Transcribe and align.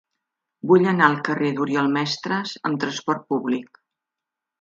Vull 0.69 0.85
anar 0.91 1.09
al 1.09 1.17
carrer 1.27 1.51
d'Oriol 1.59 1.89
Mestres 1.97 2.55
amb 2.71 2.81
trasport 2.85 3.29
públic. 3.35 3.79